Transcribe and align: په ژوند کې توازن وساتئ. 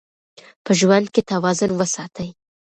په 0.63 0.71
ژوند 0.79 1.05
کې 1.13 1.21
توازن 1.31 1.71
وساتئ. 1.75 2.29